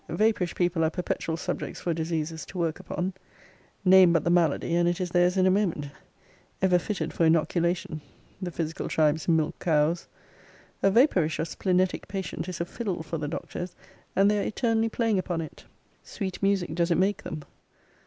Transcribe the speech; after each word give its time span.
Vapourish 0.09 0.55
people 0.55 0.83
are 0.83 0.89
perpetual 0.89 1.37
subjects 1.37 1.79
for 1.79 1.93
diseases 1.93 2.43
to 2.47 2.57
work 2.57 2.79
upon. 2.79 3.13
Name 3.85 4.11
but 4.13 4.23
the 4.23 4.31
malady, 4.31 4.73
and 4.75 4.89
it 4.89 4.99
is 4.99 5.11
theirs 5.11 5.37
in 5.37 5.45
a 5.45 5.51
moment. 5.51 5.89
Ever 6.59 6.79
fitted 6.79 7.13
for 7.13 7.23
inoculation. 7.23 8.01
The 8.41 8.49
physical 8.49 8.87
tribe's 8.89 9.27
milch 9.27 9.53
cows. 9.59 10.07
A 10.81 10.89
vapourish 10.89 11.39
or 11.39 11.45
splenetic 11.45 12.07
patient 12.07 12.49
is 12.49 12.59
a 12.59 12.65
fiddle 12.65 13.03
for 13.03 13.19
the 13.19 13.27
doctors; 13.27 13.75
and 14.15 14.31
they 14.31 14.39
are 14.39 14.47
eternally 14.47 14.89
playing 14.89 15.19
upon 15.19 15.39
it. 15.39 15.65
Sweet 16.01 16.41
music 16.41 16.73
does 16.73 16.89
it 16.89 16.97
make 16.97 17.21
them. 17.21 17.43